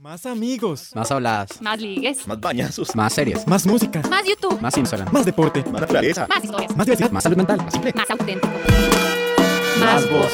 Más 0.00 0.24
amigos. 0.24 0.92
Más 0.94 1.10
habladas. 1.10 1.60
Más 1.60 1.78
ligues. 1.78 2.26
Más 2.26 2.40
bañazos. 2.40 2.96
Más 2.96 3.12
series. 3.12 3.46
Más 3.46 3.66
música. 3.66 4.00
Más 4.08 4.24
YouTube. 4.26 4.58
Más 4.58 4.74
Instagram. 4.78 5.12
Más 5.12 5.26
deporte. 5.26 5.62
Más 5.64 5.82
naturaleza. 5.82 6.26
Más 6.26 6.42
historias. 6.42 6.74
Más 6.74 6.86
diversidad. 6.86 7.10
Más 7.10 7.22
salud 7.22 7.36
mental. 7.36 7.58
Más 7.58 7.72
simple. 7.74 7.92
Más 7.94 8.10
auténtico. 8.10 8.48
Más 9.78 10.10
voz. 10.10 10.32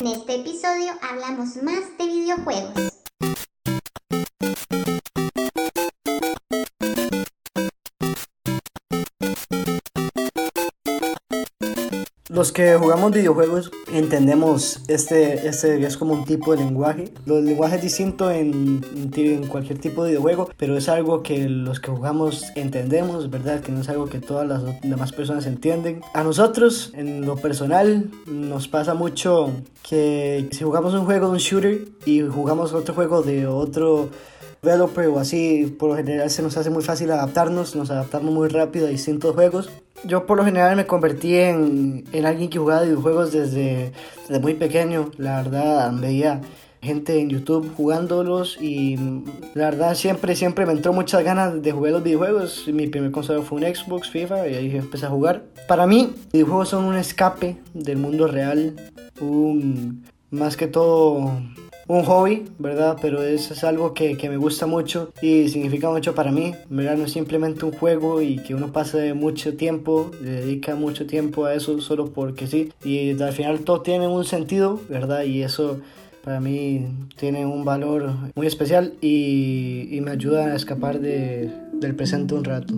En 0.00 0.06
este 0.06 0.36
episodio 0.36 0.92
hablamos 1.02 1.56
más 1.62 1.98
de 1.98 2.06
videojuegos. 2.06 2.99
Los 12.40 12.52
que 12.52 12.74
jugamos 12.74 13.12
videojuegos 13.12 13.70
entendemos 13.92 14.80
este, 14.88 15.46
este 15.46 15.84
es 15.84 15.98
como 15.98 16.14
un 16.14 16.24
tipo 16.24 16.56
de 16.56 16.64
lenguaje. 16.64 17.12
Los 17.26 17.44
lenguajes 17.44 17.76
es 17.76 17.82
distinto 17.82 18.30
en, 18.30 18.80
en 19.14 19.46
cualquier 19.46 19.78
tipo 19.78 20.04
de 20.04 20.12
videojuego, 20.12 20.48
pero 20.56 20.74
es 20.78 20.88
algo 20.88 21.22
que 21.22 21.50
los 21.50 21.80
que 21.80 21.90
jugamos 21.90 22.46
entendemos, 22.56 23.28
¿verdad? 23.28 23.60
Que 23.60 23.72
no 23.72 23.82
es 23.82 23.90
algo 23.90 24.06
que 24.06 24.20
todas 24.20 24.48
las 24.48 24.62
demás 24.80 25.12
personas 25.12 25.44
entienden. 25.44 26.00
A 26.14 26.24
nosotros, 26.24 26.92
en 26.94 27.26
lo 27.26 27.36
personal, 27.36 28.10
nos 28.24 28.68
pasa 28.68 28.94
mucho 28.94 29.52
que 29.86 30.48
si 30.50 30.64
jugamos 30.64 30.94
un 30.94 31.04
juego 31.04 31.26
de 31.26 31.32
un 31.32 31.38
shooter 31.38 31.88
y 32.06 32.22
jugamos 32.22 32.72
otro 32.72 32.94
juego 32.94 33.20
de 33.20 33.46
otro 33.48 34.08
developer 34.62 35.08
o 35.08 35.18
así, 35.18 35.76
por 35.78 35.90
lo 35.90 35.96
general 35.96 36.30
se 36.30 36.40
nos 36.40 36.56
hace 36.56 36.70
muy 36.70 36.82
fácil 36.82 37.10
adaptarnos, 37.10 37.76
nos 37.76 37.90
adaptamos 37.90 38.32
muy 38.32 38.48
rápido 38.48 38.86
a 38.86 38.90
distintos 38.90 39.34
juegos. 39.34 39.68
Yo 40.04 40.26
por 40.26 40.38
lo 40.38 40.44
general 40.44 40.76
me 40.76 40.86
convertí 40.86 41.36
en, 41.36 42.04
en 42.12 42.26
alguien 42.26 42.48
que 42.48 42.58
jugaba 42.58 42.82
videojuegos 42.82 43.32
desde, 43.32 43.92
desde 44.26 44.40
muy 44.40 44.54
pequeño, 44.54 45.10
la 45.18 45.42
verdad 45.42 45.92
veía 45.92 46.40
gente 46.82 47.20
en 47.20 47.28
YouTube 47.28 47.70
jugándolos 47.76 48.56
y 48.60 48.96
la 49.54 49.66
verdad 49.66 49.94
siempre, 49.94 50.34
siempre 50.34 50.64
me 50.64 50.72
entró 50.72 50.92
muchas 50.92 51.22
ganas 51.22 51.62
de 51.62 51.72
jugar 51.72 51.92
los 51.92 52.02
videojuegos. 52.02 52.66
Mi 52.68 52.86
primer 52.86 53.10
consola 53.10 53.42
fue 53.42 53.58
un 53.58 53.74
Xbox, 53.74 54.08
FIFA 54.08 54.48
y 54.48 54.54
ahí 54.54 54.76
empecé 54.76 55.06
a 55.06 55.10
jugar. 55.10 55.44
Para 55.68 55.86
mí, 55.86 56.14
videojuegos 56.32 56.70
son 56.70 56.84
un 56.84 56.96
escape 56.96 57.58
del 57.74 57.98
mundo 57.98 58.26
real, 58.26 58.76
un, 59.20 60.04
más 60.30 60.56
que 60.56 60.66
todo 60.66 61.42
un 61.90 62.04
hobby, 62.04 62.44
¿verdad? 62.60 62.96
Pero 63.02 63.20
es, 63.20 63.50
es 63.50 63.64
algo 63.64 63.94
que, 63.94 64.16
que, 64.16 64.28
me 64.28 64.36
gusta 64.36 64.66
mucho 64.66 65.12
y 65.20 65.48
significa 65.48 65.90
mucho 65.90 66.14
para 66.14 66.30
mí, 66.30 66.54
¿verdad? 66.68 66.96
No 66.96 67.04
es 67.04 67.12
simplemente 67.12 67.64
un 67.64 67.72
juego 67.72 68.22
y 68.22 68.36
que 68.36 68.54
uno 68.54 68.70
pase 68.70 69.12
mucho 69.12 69.56
tiempo, 69.56 70.12
le 70.22 70.30
dedica 70.30 70.76
mucho 70.76 71.04
tiempo 71.06 71.46
a 71.46 71.54
eso 71.54 71.80
solo 71.80 72.12
porque 72.12 72.46
sí. 72.46 72.72
Y 72.84 73.20
al 73.20 73.32
final 73.32 73.60
todo 73.60 73.80
tiene 73.82 74.06
un 74.06 74.24
sentido, 74.24 74.80
¿verdad? 74.88 75.24
Y 75.24 75.42
eso 75.42 75.80
para 76.22 76.38
mí 76.38 76.86
tiene 77.16 77.44
un 77.44 77.64
valor 77.64 78.12
muy 78.36 78.46
especial 78.46 78.94
y, 79.00 79.98
me 80.00 80.12
ayuda 80.12 80.46
a 80.46 80.54
escapar 80.54 81.00
de, 81.00 81.50
del 81.72 81.96
presente 81.96 82.34
un 82.34 82.44
rato. 82.44 82.72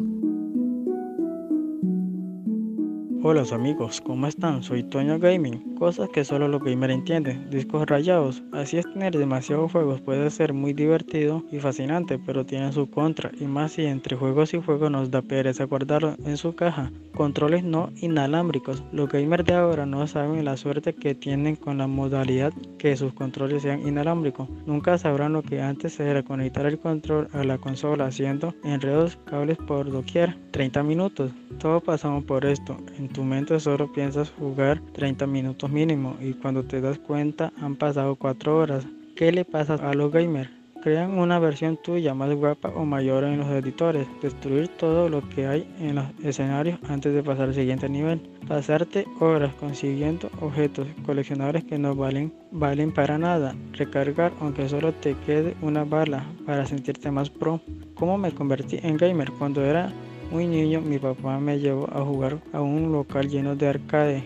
Hola 3.23 3.45
amigos, 3.53 4.01
¿cómo 4.01 4.27
están? 4.27 4.63
Soy 4.63 4.85
Toño 4.85 5.19
Gaming. 5.19 5.72
Cosas 5.83 6.11
que 6.11 6.25
solo 6.25 6.47
los 6.47 6.63
gamers 6.63 6.95
entienden. 6.95 7.51
Discos 7.51 7.89
rayados. 7.89 8.41
Así 8.53 8.79
es 8.79 8.87
tener 8.93 9.19
demasiados 9.19 9.73
juegos 9.73 10.01
puede 10.01 10.31
ser 10.31 10.53
muy 10.53 10.75
divertido 10.75 11.43
y 11.51 11.59
fascinante, 11.59 12.21
pero 12.25 12.47
tiene 12.47 12.73
su 12.73 12.89
contra. 12.89 13.33
Y 13.41 13.47
más 13.47 13.73
si 13.73 13.87
entre 13.87 14.17
juegos 14.17 14.55
y 14.55 14.63
juegos 14.63 14.93
nos 14.93 15.11
da 15.11 15.23
pereza 15.23 15.65
guardarlo 15.65 16.15
en 16.25 16.37
su 16.37 16.55
caja. 16.55 16.93
Controles 17.17 17.65
no 17.65 17.91
inalámbricos. 17.97 18.85
Los 18.93 19.09
gamers 19.09 19.45
de 19.45 19.55
ahora 19.55 19.85
no 19.85 20.07
saben 20.07 20.45
la 20.45 20.57
suerte 20.57 20.95
que 20.95 21.17
tienen 21.17 21.57
con 21.57 21.79
la 21.79 21.89
modalidad 21.89 22.53
que 22.79 22.97
sus 22.97 23.13
controles 23.13 23.63
sean 23.63 23.85
inalámbricos. 23.85 24.49
Nunca 24.67 24.97
sabrán 24.99 25.33
lo 25.33 25.43
que 25.43 25.63
antes 25.63 25.99
era 25.99 26.23
conectar 26.23 26.65
el 26.67 26.79
control 26.79 27.27
a 27.33 27.43
la 27.43 27.59
consola 27.59 28.07
haciendo 28.07 28.55
enredos 28.63 29.19
cables 29.25 29.59
por 29.59 29.91
doquier. 29.91 30.39
30 30.53 30.85
minutos. 30.85 31.33
Todos 31.59 31.83
pasamos 31.83 32.23
por 32.25 32.45
esto. 32.45 32.77
En 32.99 33.09
tu 33.09 33.25
mente 33.25 33.59
solo 33.59 33.93
piensas 33.93 34.31
jugar 34.39 34.81
30 34.93 35.27
minutos 35.27 35.72
mínimo 35.73 36.17
y 36.21 36.35
cuando 36.35 36.63
te 36.63 36.81
das 36.81 36.99
cuenta 36.99 37.53
han 37.61 37.77
pasado 37.77 38.17
4 38.17 38.57
horas. 38.57 38.87
¿Qué 39.17 39.33
le 39.33 39.45
pasa 39.45 39.75
a 39.75 39.95
los 39.95 40.13
gamers? 40.13 40.51
Crean 40.83 41.17
una 41.17 41.39
versión 41.39 41.77
tuya 41.77 42.13
más 42.13 42.35
guapa 42.35 42.71
o 42.71 42.85
mayor 42.85 43.23
en 43.23 43.39
los 43.39 43.49
editores, 43.51 44.05
destruir 44.21 44.67
todo 44.67 45.09
lo 45.09 45.29
que 45.29 45.47
hay 45.47 45.65
en 45.79 45.95
los 45.95 46.07
escenarios 46.25 46.81
antes 46.89 47.15
de 47.15 47.23
pasar 47.23 47.51
al 47.51 47.55
siguiente 47.55 47.89
nivel, 47.89 48.21
pasarte 48.49 49.07
horas 49.21 49.55
consiguiendo 49.61 50.29
objetos 50.41 50.89
coleccionables 51.07 51.63
que 51.63 51.79
no 51.79 51.95
valen, 51.95 52.33
valen 52.51 52.91
para 52.91 53.17
nada, 53.17 53.55
recargar 53.75 54.33
aunque 54.41 54.69
solo 54.69 54.93
te 54.93 55.15
quede 55.25 55.55
una 55.63 55.85
bala 55.85 56.27
para 56.47 56.67
sentirte 56.67 57.13
más 57.13 57.31
pro. 57.31 57.61
¿Cómo 57.95 58.19
me 58.19 58.33
convertí 58.33 58.81
en 58.83 58.97
gamer? 58.97 59.31
Cuando 59.39 59.65
era 59.65 59.93
muy 60.33 60.49
niño 60.49 60.81
mi 60.81 60.99
papá 60.99 61.39
me 61.39 61.61
llevó 61.61 61.89
a 61.93 62.05
jugar 62.05 62.39
a 62.53 62.61
un 62.61 62.91
local 62.91 63.29
lleno 63.29 63.55
de 63.55 63.69
arcade. 63.69 64.25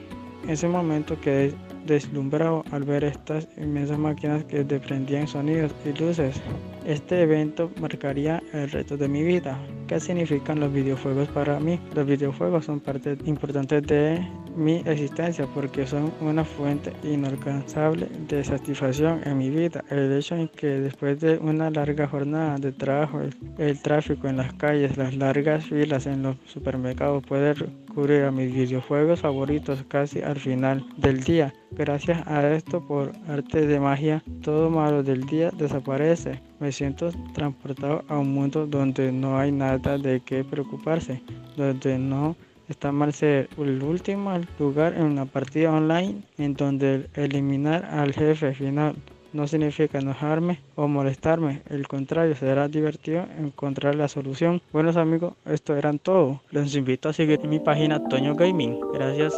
Ese 0.49 0.69
momento 0.69 1.21
quedé 1.21 1.55
deslumbrado 1.87 2.65
al 2.71 2.84
ver 2.84 3.03
estas 3.03 3.49
inmensas 3.57 3.99
máquinas 3.99 4.45
que 4.45 4.62
desprendían 4.62 5.27
sonidos 5.27 5.73
y 5.84 5.93
luces. 5.99 6.41
Este 6.87 7.23
evento 7.23 7.71
marcaría 7.81 8.41
el 8.53 8.71
resto 8.71 8.97
de 8.97 9.09
mi 9.09 9.23
vida. 9.23 9.59
¿Qué 9.89 9.99
significan 9.99 10.61
los 10.61 10.73
videojuegos 10.73 11.29
para 11.29 11.59
mí? 11.59 11.81
Los 11.95 12.07
videojuegos 12.07 12.65
son 12.65 12.79
parte 12.79 13.19
importante 13.25 13.81
de 13.81 14.25
mi 14.56 14.83
existencia 14.87 15.47
porque 15.55 15.87
son 15.87 16.12
una 16.21 16.44
fuente 16.44 16.93
inalcanzable 17.03 18.09
de 18.28 18.43
satisfacción 18.43 19.21
en 19.25 19.39
mi 19.39 19.50
vida. 19.50 19.84
El 19.91 20.12
hecho 20.12 20.34
en 20.34 20.49
que 20.49 20.67
después 20.67 21.21
de 21.21 21.39
una 21.39 21.71
larga 21.71 22.09
jornada 22.09 22.56
de 22.56 22.72
trabajo, 22.72 23.21
el, 23.21 23.34
el 23.59 23.81
tráfico 23.81 24.28
en 24.28 24.39
las 24.39 24.53
calles, 24.55 24.97
las 24.97 25.15
largas 25.15 25.66
filas 25.66 26.06
en 26.06 26.22
los 26.22 26.37
supermercados 26.47 27.22
puede 27.27 27.55
recurrir 27.55 28.25
a 28.25 28.31
mis 28.31 28.53
videojuegos 28.53 29.21
favoritos 29.21 29.84
casi 29.89 30.22
al 30.22 30.37
final 30.37 30.84
del 30.97 31.22
día. 31.22 31.53
Gracias 31.72 32.27
a 32.27 32.49
esto, 32.55 32.81
por 32.87 33.12
arte 33.28 33.66
de 33.66 33.78
magia, 33.78 34.22
todo 34.43 34.71
malo 34.71 35.03
del 35.03 35.27
día 35.27 35.50
desaparece. 35.50 36.41
Me 36.59 36.72
siento 36.72 37.11
transportado 37.34 38.03
a 38.09 38.19
un 38.19 38.33
mundo 38.33 38.66
donde 38.66 39.12
no 39.12 39.39
hay 39.39 39.53
nada 39.53 39.99
de 39.99 40.21
qué 40.21 40.43
preocuparse, 40.45 41.22
donde 41.56 41.99
no 41.99 42.37
está 42.69 42.93
mal 42.93 43.12
ser 43.12 43.49
el 43.59 43.82
último 43.82 44.32
lugar 44.59 44.94
en 44.94 45.04
una 45.04 45.27
partida 45.27 45.72
online 45.72 46.22
en 46.38 46.54
donde 46.54 47.09
eliminar 47.15 47.84
al 47.84 48.12
jefe 48.12 48.54
final 48.54 48.97
no 49.32 49.47
significa 49.47 49.99
enojarme 49.99 50.60
o 50.75 50.88
molestarme, 50.88 51.62
el 51.69 51.87
contrario, 51.87 52.34
será 52.34 52.69
divertido 52.69 53.27
encontrar 53.38 53.94
la 53.94 54.09
solución. 54.09 54.62
Buenos 54.72 54.97
amigos, 54.97 55.34
esto 55.44 55.77
eran 55.77 55.99
todo. 55.99 56.41
Los 56.50 56.75
invito 56.75 57.09
a 57.09 57.12
seguir 57.12 57.47
mi 57.47 57.60
página 57.60 58.03
Toño 58.03 58.34
Gaming. 58.34 58.78
Gracias. 58.94 59.34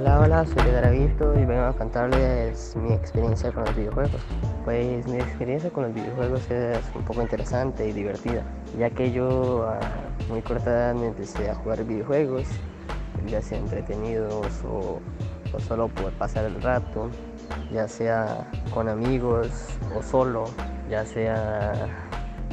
Hola, 0.00 0.18
hola, 0.18 0.46
soy 0.46 0.72
Garavito 0.72 1.38
y 1.38 1.44
vengo 1.44 1.64
a 1.64 1.74
contarles 1.74 2.74
mi 2.74 2.94
experiencia 2.94 3.52
con 3.52 3.66
los 3.66 3.76
videojuegos. 3.76 4.22
Pues 4.64 5.06
mi 5.06 5.18
experiencia 5.18 5.68
con 5.68 5.82
los 5.84 5.94
videojuegos 5.94 6.50
es 6.50 6.80
un 6.94 7.02
poco 7.02 7.20
interesante 7.20 7.86
y 7.86 7.92
divertida, 7.92 8.42
ya 8.78 8.88
que 8.88 9.12
yo 9.12 9.68
a 9.68 9.78
muy 10.30 10.40
corta 10.40 10.70
edad 10.70 11.04
empecé 11.04 11.50
a 11.50 11.54
jugar 11.54 11.84
videojuegos, 11.84 12.46
ya 13.26 13.42
sea 13.42 13.58
entretenidos 13.58 14.64
o, 14.64 15.00
o 15.54 15.60
solo 15.60 15.88
por 15.88 16.12
pasar 16.12 16.46
el 16.46 16.62
rato, 16.62 17.10
ya 17.70 17.86
sea 17.86 18.48
con 18.72 18.88
amigos 18.88 19.50
o 19.94 20.02
solo, 20.02 20.46
ya 20.88 21.04
sea 21.04 21.74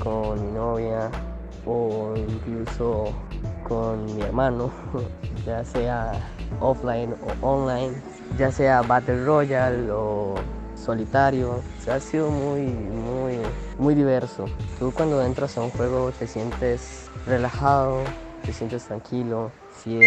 con 0.04 0.46
mi 0.46 0.52
novia 0.52 1.10
o 1.68 2.16
incluso 2.16 3.14
con 3.68 4.06
mi 4.16 4.22
hermano, 4.22 4.72
ya 5.46 5.64
sea 5.64 6.14
offline 6.60 7.14
o 7.22 7.48
online, 7.48 7.94
ya 8.38 8.52
sea 8.52 8.82
Battle 8.82 9.26
Royale 9.26 9.92
o 9.92 10.36
solitario, 10.76 11.62
ha 11.92 12.00
sido 12.00 12.30
muy, 12.30 12.62
muy, 12.62 13.40
muy 13.78 13.96
diverso. 13.96 14.46
Tú 14.80 14.92
cuando 14.94 15.22
entras 15.22 15.58
a 15.58 15.64
un 15.64 15.72
juego 15.72 16.12
te 16.12 16.28
sientes 16.28 17.10
relajado, 17.26 18.04
te 18.46 18.54
sientes 18.54 18.86
tranquilo. 18.86 19.52
Si, 19.72 20.00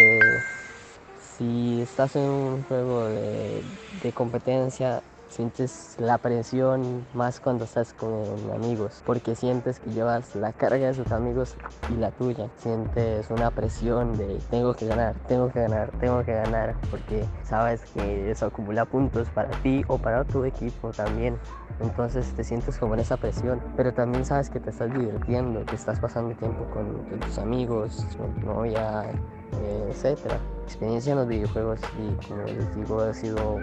si 1.37 1.83
estás 1.83 2.17
en 2.17 2.23
un 2.23 2.63
juego 2.65 3.09
de, 3.09 3.63
de 4.03 4.13
competencia, 4.13 5.03
sientes 5.31 5.97
la 5.99 6.19
presión 6.19 7.07
más 7.15 7.41
cuando 7.41 7.65
estás 7.65 7.95
con 7.95 8.11
amigos, 8.55 9.03
porque 9.07 9.35
sientes 9.35 9.79
que 9.79 9.91
llevas 9.91 10.35
la 10.35 10.53
carga 10.53 10.89
de 10.89 10.95
tus 10.95 11.13
amigos 11.13 11.57
y 11.89 11.97
la 11.97 12.11
tuya. 12.11 12.49
Sientes 12.59 13.31
una 13.31 13.51
presión 13.51 14.17
de 14.19 14.39
tengo 14.51 14.75
que 14.75 14.87
ganar, 14.87 15.15
tengo 15.29 15.51
que 15.51 15.61
ganar, 15.61 15.91
tengo 16.01 16.23
que 16.25 16.35
ganar, 16.35 16.75
porque 16.91 17.25
sabes 17.45 17.81
que 17.95 18.31
eso 18.31 18.47
acumula 18.47 18.85
puntos 18.85 19.29
para 19.31 19.51
ti 19.63 19.85
o 19.89 19.99
para 19.99 20.25
tu 20.25 20.45
equipo 20.45 20.91
también. 20.91 21.39
Entonces 21.81 22.31
te 22.35 22.45
sientes 22.45 22.77
como 22.77 22.95
en 22.95 23.01
esa 23.01 23.17
presión, 23.17 23.61
pero 23.77 23.95
también 23.95 24.25
sabes 24.25 24.51
que 24.51 24.61
te 24.61 24.71
estás 24.71 24.93
divirtiendo, 24.93 25.65
que 25.65 25.77
estás 25.77 25.99
pasando 25.99 26.35
tiempo 26.35 26.65
con 26.75 27.21
tus 27.21 27.39
amigos, 27.39 28.07
tu 28.17 28.47
novia, 28.47 29.05
etcétera. 29.89 30.39
Experiencia 30.65 31.13
en 31.13 31.19
los 31.19 31.29
videojuegos 31.29 31.81
y 31.99 32.27
como 32.27 32.43
les 32.43 32.77
digo 32.77 33.01
ha 33.01 33.15
sido 33.15 33.61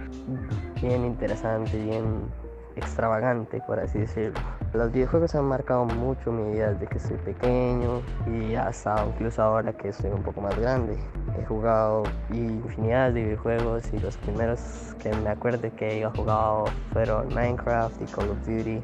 bien 0.82 1.06
interesante, 1.06 1.78
bien 1.78 2.30
extravagante, 2.78 3.62
por 3.66 3.80
así 3.80 4.00
decirlo. 4.00 4.40
Los 4.74 4.92
videojuegos 4.92 5.34
han 5.36 5.46
marcado 5.46 5.86
mucho 5.86 6.32
mi 6.32 6.54
vida 6.54 6.74
desde 6.74 6.88
que 6.88 7.00
soy 7.00 7.18
pequeño 7.18 8.02
y 8.28 8.56
hasta 8.56 9.06
incluso 9.08 9.42
ahora 9.42 9.74
que 9.74 9.92
soy 9.92 10.12
un 10.12 10.22
poco 10.22 10.42
más 10.42 10.58
grande. 10.60 10.98
He 11.40 11.46
jugado 11.46 12.04
infinidad 12.32 13.12
de 13.14 13.24
videojuegos 13.24 13.84
y 13.94 14.00
los 14.00 14.18
primeros 14.18 14.96
que 15.02 15.12
me 15.16 15.30
acuerdo 15.30 15.70
que 15.76 16.02
he 16.02 16.06
jugado 16.06 16.66
fueron 16.94 17.34
Minecraft 17.34 18.02
y 18.02 18.06
Call 18.06 18.30
of 18.30 18.40
Duty, 18.46 18.82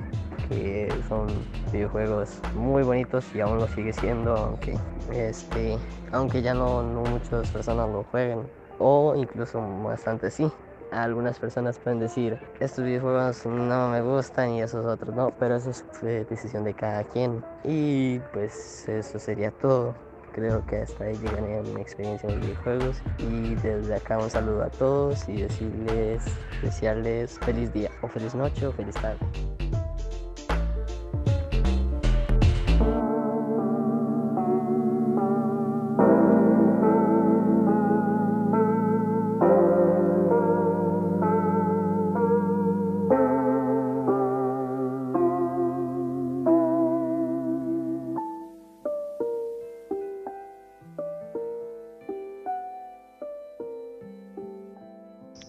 que 0.49 0.93
son 1.07 1.27
videojuegos 1.71 2.39
muy 2.55 2.83
bonitos 2.83 3.25
y 3.35 3.41
aún 3.41 3.59
lo 3.59 3.67
sigue 3.67 3.93
siendo, 3.93 4.35
aunque, 4.35 4.77
este, 5.11 5.77
aunque 6.11 6.41
ya 6.41 6.53
no, 6.53 6.81
no 6.81 7.01
muchas 7.01 7.49
personas 7.51 7.89
lo 7.89 8.03
jueguen 8.05 8.41
o 8.79 9.13
incluso 9.15 9.61
bastante 9.83 10.31
sí 10.31 10.51
algunas 10.93 11.39
personas 11.39 11.79
pueden 11.79 11.99
decir, 11.99 12.39
estos 12.59 12.85
videojuegos 12.85 13.45
no 13.45 13.89
me 13.89 14.01
gustan 14.01 14.51
y 14.51 14.61
esos 14.61 14.85
otros 14.85 15.15
no, 15.15 15.31
pero 15.39 15.55
eso 15.55 15.71
es 15.71 15.83
eh, 16.03 16.25
decisión 16.29 16.63
de 16.63 16.73
cada 16.73 17.03
quien. 17.03 17.43
Y 17.63 18.19
pues 18.31 18.87
eso 18.87 19.19
sería 19.19 19.51
todo. 19.51 19.95
Creo 20.33 20.65
que 20.65 20.77
hasta 20.77 21.05
ahí 21.05 21.15
llegaría 21.15 21.61
mi 21.61 21.81
experiencia 21.81 22.29
en 22.29 22.41
videojuegos. 22.41 23.01
Y 23.19 23.55
desde 23.55 23.95
acá 23.95 24.17
un 24.17 24.29
saludo 24.29 24.63
a 24.63 24.69
todos 24.69 25.27
y 25.29 25.43
decirles, 25.43 26.23
desearles 26.61 27.37
feliz 27.39 27.71
día 27.71 27.91
o 28.01 28.07
feliz 28.07 28.33
noche 28.33 28.65
o 28.65 28.71
feliz 28.71 28.95
tarde. 28.95 29.19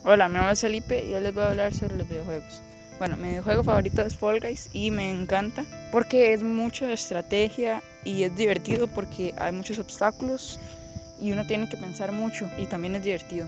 Hola, 0.07 0.29
mi 0.29 0.35
nombre 0.35 0.53
es 0.53 0.61
Felipe 0.61 1.03
y 1.03 1.13
yo 1.13 1.21
les 1.21 1.33
voy 1.33 1.45
a 1.45 1.49
hablar 1.49 1.73
sobre 1.73 1.97
los 1.97 2.07
videojuegos. 2.07 2.61
Bueno, 2.99 3.17
mi 3.17 3.29
videojuego 3.29 3.65
favorito 3.65 4.03
es 4.03 4.15
Fall 4.15 4.39
Guys 4.39 4.69
y 4.75 4.91
me 4.91 5.11
encanta 5.11 5.65
porque 5.91 6.35
es 6.35 6.43
mucha 6.43 6.93
estrategia 6.93 7.83
y 8.05 8.25
es 8.25 8.37
divertido 8.37 8.87
porque 8.87 9.33
hay 9.39 9.53
muchos 9.53 9.79
obstáculos 9.79 10.61
y 11.23 11.33
uno 11.33 11.47
tiene 11.47 11.71
que 11.71 11.79
pensar 11.79 12.13
mucho 12.13 12.51
y 12.59 12.67
también 12.67 12.97
es 12.97 13.03
divertido. 13.03 13.47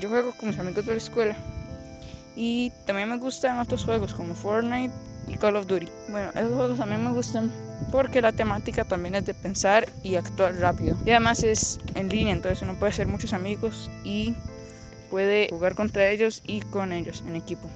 Yo 0.00 0.08
juego 0.08 0.32
con 0.32 0.48
mis 0.48 0.58
amigos 0.58 0.86
de 0.86 0.92
la 0.92 0.96
escuela 0.96 1.36
y 2.34 2.72
también 2.86 3.10
me 3.10 3.18
gustan 3.18 3.58
otros 3.58 3.84
juegos 3.84 4.14
como 4.14 4.34
Fortnite 4.34 4.94
y 5.28 5.36
Call 5.36 5.56
of 5.56 5.66
Duty. 5.66 5.88
Bueno, 6.08 6.30
esos 6.30 6.54
juegos 6.54 6.78
también 6.78 7.04
me 7.04 7.12
gustan 7.12 7.52
porque 7.92 8.22
la 8.22 8.32
temática 8.32 8.84
también 8.84 9.16
es 9.16 9.26
de 9.26 9.34
pensar 9.34 9.86
y 10.02 10.14
actuar 10.14 10.54
rápido. 10.54 10.96
Y 11.04 11.10
además 11.10 11.44
es 11.44 11.78
en 11.94 12.08
línea, 12.08 12.32
entonces 12.32 12.62
uno 12.62 12.74
puede 12.78 12.92
hacer 12.92 13.06
muchos 13.06 13.34
amigos 13.34 13.90
y 14.02 14.34
puede 15.10 15.48
jugar 15.50 15.74
contra 15.74 16.08
ellos 16.08 16.42
y 16.46 16.60
con 16.60 16.92
ellos 16.92 17.22
en 17.26 17.36
equipo. 17.36 17.68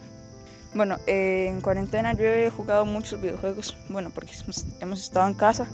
Bueno, 0.75 0.99
eh, 1.07 1.47
en 1.49 1.61
cuarentena 1.61 2.15
yo 2.15 2.25
he 2.25 2.51
jugado 2.51 2.85
muchos 2.85 3.21
videojuegos, 3.21 3.77
bueno, 3.89 4.11
porque 4.11 4.33
hemos 4.81 5.01
estado 5.01 5.29
en 5.29 5.35
casa. 5.35 5.69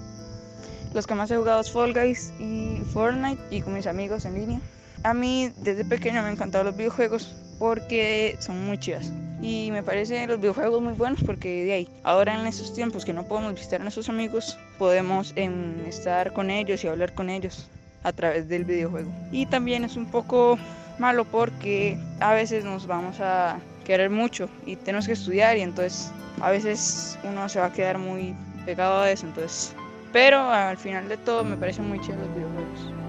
Los 0.93 1.07
que 1.07 1.15
más 1.15 1.31
he 1.31 1.37
jugado 1.37 1.61
es 1.61 1.71
Fall 1.71 1.95
Guys 1.95 2.33
y 2.39 2.83
Fortnite 2.93 3.41
y 3.51 3.63
con 3.63 3.75
mis 3.75 3.87
amigos 3.87 4.25
en 4.25 4.35
línea. 4.35 4.61
A 5.03 5.15
mí 5.15 5.53
desde 5.59 5.85
pequeño 5.85 6.21
me 6.21 6.29
han 6.29 6.35
encantado 6.35 6.65
los 6.65 6.77
videojuegos 6.77 7.35
porque 7.59 8.37
son 8.41 8.67
muy 8.67 8.79
chidas. 8.79 9.13
Y 9.41 9.71
me 9.71 9.83
parecen 9.83 10.29
los 10.29 10.39
videojuegos 10.39 10.83
muy 10.83 10.93
buenos 10.93 11.23
porque 11.25 11.65
de 11.65 11.73
ahí, 11.73 11.89
ahora 12.03 12.39
en 12.39 12.47
estos 12.47 12.75
tiempos 12.75 13.05
que 13.05 13.13
no 13.13 13.25
podemos 13.25 13.55
visitar 13.55 13.81
a 13.81 13.85
nuestros 13.85 14.09
amigos, 14.09 14.59
podemos 14.79 15.33
em, 15.37 15.81
estar 15.87 16.33
con 16.33 16.51
ellos 16.51 16.85
y 16.85 16.89
hablar 16.89 17.15
con 17.15 17.31
ellos 17.31 17.69
a 18.03 18.13
través 18.13 18.49
del 18.49 18.65
videojuego. 18.65 19.11
Y 19.31 19.47
también 19.47 19.85
es 19.85 19.97
un 19.97 20.07
poco 20.07 20.59
malo 21.01 21.25
porque 21.25 21.99
a 22.21 22.35
veces 22.35 22.65
nos 22.65 22.87
vamos 22.87 23.19
a 23.21 23.59
querer 23.85 24.11
mucho 24.11 24.49
y 24.67 24.77
tenemos 24.77 25.07
que 25.07 25.15
estudiar 25.15 25.57
y 25.57 25.63
entonces 25.63 26.13
a 26.41 26.51
veces 26.51 27.19
uno 27.25 27.49
se 27.49 27.59
va 27.59 27.67
a 27.67 27.73
quedar 27.73 27.99
muy 27.99 28.35
pegado 28.65 29.01
a 29.01 29.11
eso, 29.11 29.27
entonces... 29.27 29.75
Pero 30.13 30.39
al 30.51 30.77
final 30.77 31.09
de 31.09 31.17
todo 31.17 31.45
me 31.45 31.57
parecen 31.57 31.89
muy 31.89 32.01
chidos 32.01 32.19
los 32.19 32.35
videojuegos. 32.35 33.00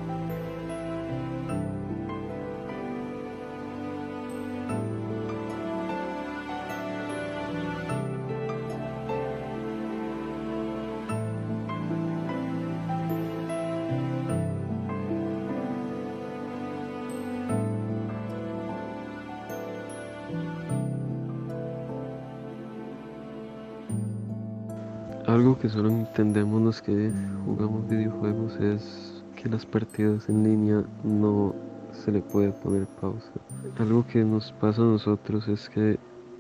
Algo 25.32 25.58
que 25.58 25.70
solo 25.70 25.88
entendemos 25.88 26.62
los 26.62 26.82
que 26.82 27.10
jugamos 27.46 27.88
videojuegos 27.88 28.54
es 28.60 29.24
que 29.38 29.48
las 29.48 29.66
partidas 29.66 30.28
en 30.28 30.44
línea 30.44 30.84
no 31.06 31.56
se 31.94 32.12
le 32.12 32.20
puede 32.20 32.52
poner 32.52 32.86
pausa. 33.00 33.32
Algo 33.80 34.06
que 34.06 34.26
nos 34.26 34.52
pasa 34.52 34.82
a 34.82 34.86
nosotros 34.86 35.48
es 35.48 35.70
que 35.70 35.98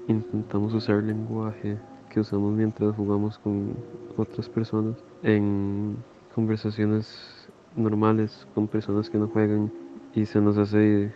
intentamos 0.09 0.73
usar 0.73 1.01
lenguaje 1.03 1.77
que 2.09 2.19
usamos 2.19 2.51
mientras 2.51 2.93
jugamos 2.97 3.39
con 3.39 3.77
otras 4.17 4.49
personas 4.49 4.97
en 5.23 5.95
conversaciones 6.35 7.47
normales 7.77 8.45
con 8.53 8.67
personas 8.67 9.09
que 9.09 9.17
no 9.17 9.29
juegan 9.29 9.71
y 10.13 10.25
se 10.25 10.41
nos 10.41 10.57
hace 10.57 11.13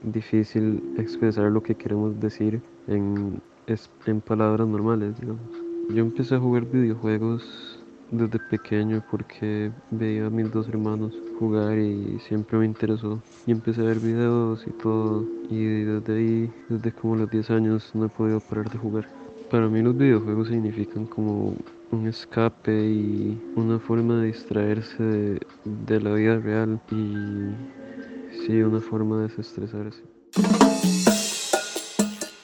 difícil 0.00 0.94
expresar 0.96 1.50
lo 1.50 1.60
que 1.60 1.74
queremos 1.74 2.20
decir 2.20 2.62
en, 2.86 3.42
en 3.66 4.20
palabras 4.20 4.68
normales, 4.68 5.18
digamos. 5.20 5.55
Yo 5.88 6.02
empecé 6.02 6.34
a 6.34 6.40
jugar 6.40 6.64
videojuegos 6.66 7.78
desde 8.10 8.38
pequeño 8.50 9.04
porque 9.08 9.70
veía 9.90 10.26
a 10.26 10.30
mis 10.30 10.50
dos 10.50 10.68
hermanos 10.68 11.14
jugar 11.38 11.78
y 11.78 12.18
siempre 12.26 12.58
me 12.58 12.66
interesó. 12.66 13.22
Y 13.46 13.52
empecé 13.52 13.82
a 13.82 13.84
ver 13.84 14.00
videos 14.00 14.64
y 14.66 14.70
todo. 14.70 15.24
Y 15.48 15.64
desde 15.64 16.16
ahí, 16.16 16.52
desde 16.68 16.92
como 16.92 17.16
los 17.16 17.30
10 17.30 17.50
años, 17.50 17.90
no 17.94 18.06
he 18.06 18.08
podido 18.08 18.40
parar 18.40 18.68
de 18.68 18.78
jugar. 18.78 19.08
Para 19.50 19.68
mí 19.68 19.80
los 19.80 19.96
videojuegos 19.96 20.48
significan 20.48 21.06
como 21.06 21.54
un 21.92 22.08
escape 22.08 22.72
y 22.72 23.40
una 23.54 23.78
forma 23.78 24.20
de 24.20 24.26
distraerse 24.26 25.02
de, 25.02 25.40
de 25.64 26.00
la 26.00 26.14
vida 26.14 26.38
real 26.40 26.80
y 26.90 28.44
sí, 28.44 28.60
una 28.60 28.80
forma 28.80 29.18
de 29.18 29.28
desestresarse. 29.28 30.02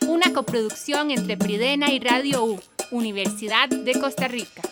Una 0.08 0.32
coproducción 0.32 1.10
entre 1.10 1.36
Pridena 1.36 1.92
y 1.92 1.98
Radio 1.98 2.44
U 2.44 2.71
Universidad 2.92 3.68
de 3.70 3.98
Costa 3.98 4.28
Rica. 4.28 4.62